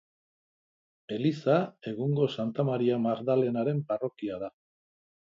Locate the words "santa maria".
2.39-3.01